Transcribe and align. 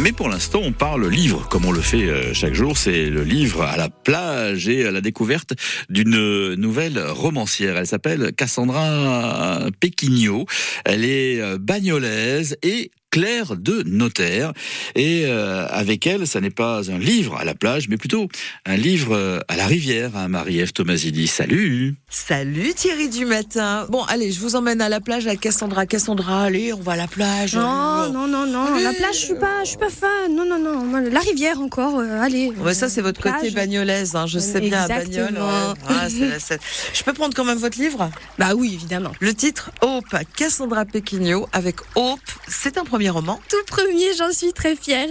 Mais 0.00 0.12
pour 0.12 0.28
l'instant, 0.28 0.60
on 0.62 0.72
parle 0.72 1.08
livre, 1.08 1.48
comme 1.48 1.64
on 1.64 1.72
le 1.72 1.80
fait 1.80 2.08
euh, 2.08 2.32
chaque 2.32 2.54
jour. 2.54 2.78
C'est 2.78 3.06
le 3.06 3.24
livre 3.24 3.62
à 3.62 3.76
la 3.76 3.88
plage 3.88 4.68
et 4.68 4.86
à 4.86 4.92
la 4.92 5.00
découverte 5.00 5.54
d'une 5.88 6.54
nouvelle 6.54 7.00
romancière. 7.00 7.76
Elle 7.76 7.86
s'appelle 7.86 8.32
Cassandra 8.36 9.60
Péquignot. 9.80 10.46
Elle 10.84 11.04
est 11.04 11.40
euh, 11.40 11.58
bagnolaise 11.58 12.56
et 12.62 12.92
Claire 13.18 13.56
de 13.56 13.82
Notaire. 13.84 14.52
Et 14.94 15.24
euh, 15.26 15.66
avec 15.70 16.06
elle, 16.06 16.24
ça 16.28 16.40
n'est 16.40 16.50
pas 16.50 16.88
un 16.88 16.98
livre 16.98 17.36
à 17.36 17.44
la 17.44 17.54
plage, 17.54 17.88
mais 17.88 17.96
plutôt 17.96 18.28
un 18.64 18.76
livre 18.76 19.12
euh, 19.16 19.40
à 19.48 19.56
la 19.56 19.66
rivière, 19.66 20.16
à 20.16 20.28
Marie-Ève 20.28 20.72
Tomasidi. 20.72 21.26
Salut 21.26 21.96
Salut 22.08 22.74
Thierry 22.74 23.08
du 23.08 23.24
matin. 23.24 23.86
Bon, 23.90 24.04
allez, 24.04 24.30
je 24.30 24.38
vous 24.38 24.54
emmène 24.54 24.80
à 24.80 24.88
la 24.88 25.00
plage 25.00 25.26
avec 25.26 25.40
Cassandra. 25.40 25.84
Cassandra, 25.84 26.44
allez, 26.44 26.72
on 26.72 26.80
va 26.80 26.92
à 26.92 26.96
la 26.96 27.08
plage. 27.08 27.56
Non, 27.56 28.08
non, 28.12 28.28
non, 28.28 28.46
non. 28.46 28.76
La 28.78 28.92
plage, 28.92 29.16
je 29.16 29.24
suis 29.24 29.34
pas, 29.34 29.64
je 29.64 29.70
suis 29.70 29.78
pas 29.78 29.90
fan. 29.90 30.36
Non, 30.36 30.46
non, 30.46 30.60
non. 30.60 31.10
La 31.10 31.18
rivière 31.20 31.60
encore. 31.60 31.98
euh, 31.98 32.20
allez. 32.22 32.52
Ouais, 32.58 32.72
ça 32.72 32.88
c'est 32.88 33.02
votre 33.02 33.20
côté 33.20 33.50
bagnolaise, 33.50 34.14
hein, 34.14 34.26
je 34.28 34.38
sais 34.38 34.60
bien 34.60 34.82
à 34.82 34.86
Bagnole. 34.86 35.34
Ouais. 35.34 35.74
Ah, 35.88 36.06
Je 36.08 37.02
peux 37.02 37.12
prendre 37.14 37.34
quand 37.34 37.44
même 37.44 37.58
votre 37.58 37.80
livre? 37.80 38.10
Bah 38.38 38.54
oui, 38.54 38.74
évidemment. 38.74 39.10
Le 39.18 39.34
titre 39.34 39.72
Hope, 39.82 40.14
Cassandra 40.36 40.84
Péquignot 40.84 41.48
avec 41.52 41.78
Hope. 41.96 42.20
C'est 42.46 42.78
un 42.78 42.84
premier 42.84 43.07
roman. 43.10 43.40
Tout 43.48 43.56
premier, 43.66 44.14
j'en 44.16 44.32
suis 44.32 44.52
très 44.52 44.76
fière. 44.76 45.08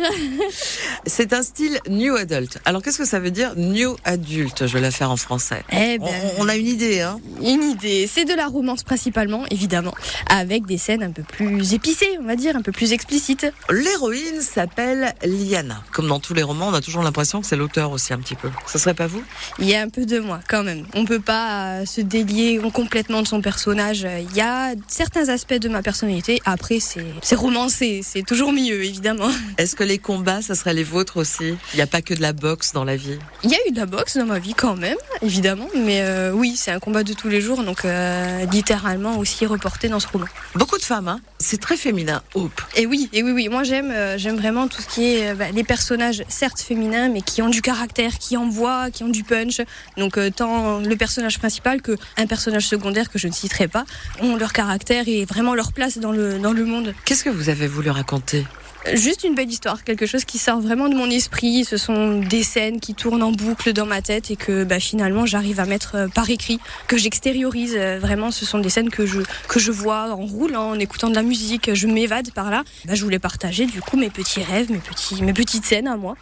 C'est 1.05 1.33
un 1.33 1.43
style 1.43 1.79
New 1.89 2.15
Adult. 2.15 2.59
Alors 2.65 2.81
qu'est-ce 2.81 2.97
que 2.97 3.05
ça 3.05 3.19
veut 3.19 3.31
dire 3.31 3.53
New 3.55 3.95
Adult? 4.03 4.65
Je 4.67 4.73
vais 4.73 4.81
la 4.81 4.91
faire 4.91 5.11
en 5.11 5.17
français. 5.17 5.63
Eh 5.71 5.97
On, 5.99 6.05
ben, 6.05 6.13
on 6.39 6.49
a 6.49 6.55
une 6.55 6.67
idée, 6.67 7.01
hein 7.01 7.19
une 7.41 7.63
idée. 7.63 8.09
C'est 8.11 8.25
de 8.25 8.33
la 8.33 8.47
romance 8.47 8.83
principalement, 8.83 9.45
évidemment, 9.51 9.93
avec 10.29 10.65
des 10.65 10.77
scènes 10.77 11.03
un 11.03 11.11
peu 11.11 11.23
plus 11.23 11.73
épicées, 11.73 12.17
on 12.19 12.25
va 12.25 12.35
dire, 12.35 12.55
un 12.55 12.61
peu 12.61 12.71
plus 12.71 12.93
explicites. 12.93 13.47
L'héroïne 13.69 14.41
s'appelle 14.41 15.13
Liana. 15.23 15.83
Comme 15.91 16.07
dans 16.07 16.19
tous 16.19 16.33
les 16.33 16.43
romans, 16.43 16.67
on 16.69 16.73
a 16.73 16.81
toujours 16.81 17.03
l'impression 17.03 17.41
que 17.41 17.47
c'est 17.47 17.55
l'auteur 17.55 17.91
aussi 17.91 18.13
un 18.13 18.19
petit 18.19 18.35
peu. 18.35 18.49
Ça 18.65 18.79
serait 18.79 18.93
pas 18.93 19.07
vous? 19.07 19.23
Il 19.59 19.69
y 19.69 19.75
a 19.75 19.81
un 19.81 19.89
peu 19.89 20.05
de 20.05 20.19
moi 20.19 20.39
quand 20.47 20.63
même. 20.63 20.85
On 20.93 21.05
peut 21.05 21.19
pas 21.19 21.81
euh, 21.81 21.85
se 21.85 22.01
délier 22.01 22.59
complètement 22.73 23.21
de 23.21 23.27
son 23.27 23.41
personnage. 23.41 24.07
Il 24.31 24.35
y 24.35 24.41
a 24.41 24.73
certains 24.87 25.29
aspects 25.29 25.53
de 25.53 25.69
ma 25.69 25.81
personnalité. 25.81 26.41
Après, 26.45 26.79
c'est 26.79 27.05
c'est 27.21 27.35
romancé, 27.35 27.76
c'est 27.77 28.23
toujours 28.25 28.51
mieux, 28.51 28.83
évidemment. 28.83 29.29
Est-ce 29.57 29.75
que 29.75 29.83
les 29.83 29.99
combats, 29.99 30.41
ça 30.41 30.55
serait 30.55 30.73
les 30.73 30.83
vôtres 30.83 31.17
aussi? 31.17 31.55
Il 31.73 31.75
n'y 31.75 31.81
a 31.81 31.87
pas 31.87 32.01
que 32.01 32.13
de 32.13 32.21
la 32.21 32.33
boxe 32.33 32.73
dans 32.73 32.83
la 32.83 32.95
vie. 32.95 33.19
Il 33.43 33.51
y 33.51 33.55
a 33.55 33.57
eu 33.67 33.71
de 33.71 33.77
la 33.77 33.85
boxe 33.85 34.17
dans 34.17 34.25
ma 34.25 34.39
vie 34.39 34.53
quand 34.53 34.75
même, 34.75 34.97
évidemment. 35.21 35.67
Mais 35.75 36.01
euh, 36.01 36.31
oui, 36.31 36.55
c'est 36.55 36.71
un 36.71 36.79
combat 36.79 37.03
de 37.03 37.13
tous 37.13 37.29
les 37.29 37.41
jours, 37.41 37.63
donc 37.63 37.85
euh, 37.85 38.45
littéralement 38.45 39.17
aussi 39.17 39.45
reporté 39.45 39.89
dans 39.89 39.99
ce 39.99 40.07
roman. 40.07 40.25
Beaucoup 40.55 40.77
de 40.77 40.83
femmes, 40.83 41.07
hein? 41.07 41.19
C'est 41.39 41.59
très 41.59 41.77
féminin, 41.77 42.23
Hope. 42.33 42.61
Et 42.75 42.87
oui, 42.87 43.09
et 43.13 43.21
oui, 43.21 43.31
oui. 43.31 43.47
Moi, 43.47 43.63
j'aime, 43.63 43.91
euh, 43.91 44.17
j'aime 44.17 44.37
vraiment 44.37 44.67
tout 44.67 44.81
ce 44.81 44.87
qui 44.87 45.13
est 45.13 45.35
bah, 45.35 45.51
les 45.53 45.63
personnages, 45.63 46.23
certes 46.29 46.59
féminins, 46.59 47.09
mais 47.09 47.21
qui 47.21 47.43
ont 47.43 47.49
du 47.49 47.61
caractère, 47.61 48.17
qui 48.17 48.37
envoient, 48.37 48.89
qui 48.89 49.03
ont 49.03 49.09
du 49.09 49.23
punch. 49.23 49.61
Donc, 49.97 50.19
tant 50.35 50.79
le 50.79 50.95
personnage 50.95 51.37
principal 51.37 51.81
que 51.81 51.95
un 52.17 52.25
personnage 52.25 52.67
secondaire 52.67 53.11
que 53.11 53.19
je 53.19 53.27
ne 53.27 53.33
citerai 53.33 53.67
pas 53.67 53.85
ont 54.21 54.35
leur 54.35 54.51
caractère 54.53 55.07
et 55.07 55.25
vraiment 55.25 55.53
leur 55.53 55.73
place 55.73 55.99
dans 55.99 56.11
le 56.11 56.39
dans 56.39 56.53
le 56.53 56.65
monde. 56.65 56.93
Qu'est-ce 57.05 57.23
que 57.23 57.29
vous 57.29 57.49
avez 57.49 57.66
voulu 57.67 57.89
raconter? 57.89 58.45
Juste 58.93 59.25
une 59.25 59.35
belle 59.35 59.49
histoire, 59.49 59.83
quelque 59.83 60.05
chose 60.05 60.23
qui 60.23 60.37
sort 60.37 60.61
vraiment 60.61 60.87
de 60.87 60.95
mon 60.95 61.09
esprit. 61.09 61.65
Ce 61.65 61.75
sont 61.77 62.19
des 62.19 62.43
scènes 62.43 62.79
qui 62.79 62.93
tournent 62.93 63.23
en 63.23 63.31
boucle 63.31 63.73
dans 63.73 63.85
ma 63.85 64.01
tête 64.01 64.31
et 64.31 64.35
que 64.37 64.63
bah, 64.63 64.79
finalement 64.79 65.25
j'arrive 65.25 65.59
à 65.59 65.65
mettre 65.65 65.95
euh, 65.95 66.07
par 66.07 66.29
écrit, 66.29 66.59
que 66.87 66.97
j'extériorise. 66.97 67.75
Euh, 67.75 67.99
Vraiment, 67.99 68.31
ce 68.31 68.45
sont 68.45 68.59
des 68.59 68.69
scènes 68.69 68.89
que 68.89 69.05
je 69.05 69.21
que 69.49 69.59
je 69.59 69.71
vois 69.71 70.11
en 70.11 70.25
roulant, 70.25 70.69
en 70.69 70.79
écoutant 70.79 71.09
de 71.09 71.15
la 71.15 71.23
musique. 71.23 71.73
Je 71.73 71.87
m'évade 71.87 72.31
par 72.31 72.49
là. 72.49 72.63
Bah, 72.85 72.95
je 72.95 73.03
voulais 73.03 73.19
partager 73.19 73.65
du 73.65 73.81
coup 73.81 73.97
mes 73.97 74.09
petits 74.09 74.43
rêves, 74.43 74.71
mes 74.71 74.77
petits 74.77 75.21
mes 75.21 75.33
petites 75.33 75.65
scènes 75.65 75.87
à 75.87 75.97
moi. 75.97 76.15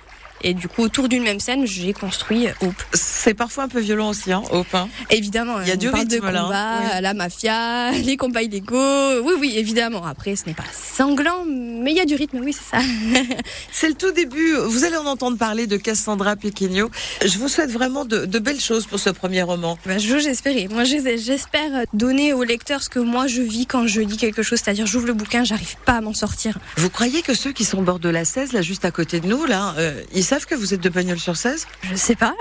Et 0.47 0.53
du 0.53 0.67
coup, 0.67 0.83
autour 0.83 1.09
d'une 1.09 1.23
même 1.23 1.39
scène, 1.39 1.65
j'ai 1.65 1.91
construit 1.91 2.45
Hope. 2.61 2.75
C'est 2.93 3.33
parfois 3.33 3.63
un 3.63 3.67
peu 3.67 3.79
violent 3.79 4.09
aussi, 4.09 4.31
hein, 4.31 4.43
Hope. 4.51 4.73
hein 4.75 4.87
Évidemment, 5.09 5.59
Il 5.61 5.67
y 5.67 5.71
a 5.71 5.75
du 5.75 5.89
parle 5.89 6.05
de 6.07 6.13
rythme, 6.13 6.29
là, 6.29 6.39
hein. 6.41 6.43
combat, 6.45 6.79
Oui. 6.97 7.01
la 7.01 7.13
mafia, 7.15 7.91
les 8.03 8.15
combats 8.15 8.43
illégaux. 8.43 9.21
Oui, 9.23 9.33
oui, 9.39 9.53
évidemment. 9.57 10.05
Après, 10.05 10.35
ce 10.35 10.45
n'est 10.45 10.53
pas 10.53 10.63
sanglant, 10.71 11.45
mais 11.47 11.91
il 11.91 11.97
y 11.97 11.99
a 11.99 12.05
du 12.05 12.13
rythme, 12.13 12.41
oui, 12.43 12.53
c'est 12.53 12.77
ça. 12.77 12.83
C'est 13.71 13.87
le 13.89 13.95
tout 13.95 14.11
début. 14.11 14.53
Vous 14.67 14.83
allez 14.83 14.97
en 14.97 15.05
entendre 15.05 15.37
parler 15.37 15.65
de 15.67 15.77
Cassandra 15.77 16.35
Péquignot. 16.35 16.89
Je 17.25 17.37
vous 17.39 17.47
souhaite 17.49 17.71
vraiment 17.71 18.05
de, 18.05 18.25
de 18.25 18.39
belles 18.39 18.59
choses 18.61 18.85
pour 18.85 18.99
ce 18.99 19.09
premier 19.09 19.41
roman. 19.41 19.77
Ben, 19.87 19.99
j'ose 19.99 20.27
espérer. 20.27 20.67
Moi, 20.69 20.83
j'es- 20.83 21.17
j'espère 21.17 21.85
donner 21.93 22.33
au 22.33 22.43
lecteur 22.43 22.83
ce 22.83 22.89
que 22.89 22.99
moi 22.99 23.25
je 23.27 23.41
vis 23.41 23.65
quand 23.65 23.87
je 23.87 24.01
lis 24.01 24.17
quelque 24.17 24.43
chose. 24.43 24.59
C'est-à-dire, 24.63 24.85
j'ouvre 24.85 25.07
le 25.07 25.13
bouquin, 25.13 25.43
j'arrive 25.43 25.75
pas 25.85 25.93
à 25.93 26.01
m'en 26.01 26.13
sortir. 26.13 26.59
Vous 26.77 26.89
croyez 26.91 27.21
que 27.23 27.33
ceux 27.33 27.51
qui 27.51 27.65
sont 27.65 27.79
au 27.79 27.81
bord 27.81 27.99
de 27.99 28.09
la 28.09 28.25
16, 28.25 28.53
là, 28.53 28.61
juste 28.61 28.85
à 28.85 28.91
côté 28.91 29.19
de 29.19 29.27
nous, 29.27 29.45
là, 29.45 29.73
euh, 29.77 30.01
ils 30.13 30.23
savent 30.23 30.34
que 30.43 30.55
vous 30.55 30.73
êtes 30.73 30.81
de 30.81 30.89
Bagnols-sur 30.89 31.37
16 31.37 31.65
Je 31.89 31.95
sais 31.95 32.15
pas. 32.15 32.35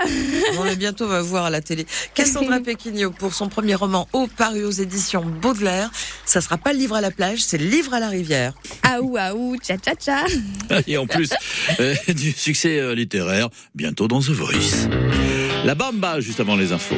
On 0.57 0.63
va 0.63 0.75
bientôt 0.75 1.07
va 1.07 1.21
voir 1.21 1.45
à 1.45 1.49
la 1.49 1.61
télé. 1.61 1.85
Cassandra 2.13 2.59
Péquignot 2.59 3.11
pour 3.11 3.33
son 3.33 3.47
premier 3.47 3.75
roman 3.75 4.07
Eau 4.11 4.27
paru 4.27 4.65
aux 4.65 4.71
éditions 4.71 5.23
Baudelaire. 5.23 5.89
Ça 6.25 6.41
sera 6.41 6.57
pas 6.57 6.73
le 6.73 6.79
livre 6.79 6.95
à 6.95 7.01
la 7.01 7.11
plage, 7.11 7.39
c'est 7.43 7.57
le 7.57 7.67
livre 7.67 7.93
à 7.93 7.99
la 7.99 8.09
rivière. 8.09 8.53
Aou, 8.83 9.17
aou, 9.17 9.55
tcha, 9.57 9.77
tcha, 9.77 9.95
tcha. 9.95 10.25
Et 10.87 10.97
en 10.97 11.07
plus, 11.07 11.29
euh, 11.79 11.95
du 12.09 12.31
succès 12.31 12.79
euh, 12.79 12.95
littéraire, 12.95 13.49
bientôt 13.75 14.07
dans 14.07 14.19
The 14.19 14.31
Voice. 14.31 14.89
La 15.63 15.75
Bamba, 15.75 16.19
juste 16.19 16.39
avant 16.39 16.55
les 16.55 16.73
infos. 16.73 16.95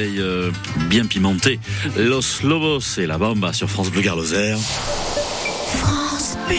Réveil 0.00 0.20
euh, 0.20 0.50
bien 0.88 1.06
pimenté. 1.06 1.60
Los 1.96 2.42
Lobos 2.42 2.98
et 2.98 3.06
la 3.06 3.18
Bamba 3.18 3.52
sur 3.52 3.68
France 3.68 3.90
Bleu 3.90 4.02
Garloser. 4.02 4.56
France 5.74 6.36
Bleu. 6.48 6.56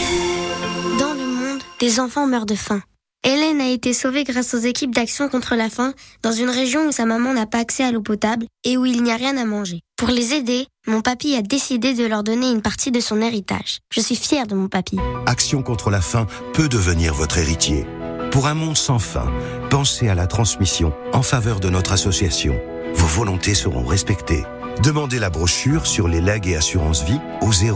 Dans 0.98 1.14
le 1.14 1.26
monde, 1.26 1.60
des 1.80 2.00
enfants 2.00 2.26
meurent 2.26 2.46
de 2.46 2.54
faim. 2.54 2.82
Hélène 3.24 3.60
a 3.60 3.68
été 3.68 3.92
sauvée 3.92 4.24
grâce 4.24 4.52
aux 4.54 4.58
équipes 4.58 4.92
d'action 4.92 5.28
contre 5.28 5.54
la 5.54 5.70
faim 5.70 5.94
dans 6.24 6.32
une 6.32 6.50
région 6.50 6.88
où 6.88 6.92
sa 6.92 7.04
maman 7.04 7.32
n'a 7.34 7.46
pas 7.46 7.58
accès 7.58 7.84
à 7.84 7.92
l'eau 7.92 8.02
potable 8.02 8.46
et 8.64 8.76
où 8.76 8.84
il 8.84 9.02
n'y 9.02 9.12
a 9.12 9.16
rien 9.16 9.36
à 9.36 9.44
manger. 9.44 9.80
Pour 9.96 10.08
les 10.08 10.34
aider, 10.34 10.66
mon 10.88 11.02
papy 11.02 11.36
a 11.36 11.42
décidé 11.42 11.94
de 11.94 12.04
leur 12.04 12.24
donner 12.24 12.50
une 12.50 12.62
partie 12.62 12.90
de 12.90 12.98
son 12.98 13.20
héritage. 13.20 13.78
Je 13.92 14.00
suis 14.00 14.16
fière 14.16 14.48
de 14.48 14.56
mon 14.56 14.66
papy. 14.66 14.98
Action 15.26 15.62
contre 15.62 15.90
la 15.90 16.00
faim 16.00 16.26
peut 16.52 16.68
devenir 16.68 17.14
votre 17.14 17.38
héritier. 17.38 17.86
Pour 18.32 18.48
un 18.48 18.54
monde 18.54 18.76
sans 18.76 18.98
faim, 18.98 19.30
pensez 19.70 20.08
à 20.08 20.16
la 20.16 20.26
transmission 20.26 20.92
en 21.12 21.22
faveur 21.22 21.60
de 21.60 21.70
notre 21.70 21.92
association. 21.92 22.60
Vos 22.94 23.06
volontés 23.06 23.54
seront 23.54 23.84
respectées. 23.84 24.44
Demandez 24.82 25.18
la 25.18 25.30
brochure 25.30 25.86
sur 25.86 26.08
les 26.08 26.20
legs 26.20 26.46
et 26.48 26.56
assurances 26.56 27.04
vie 27.04 27.20
au 27.40 27.50
01 27.50 27.72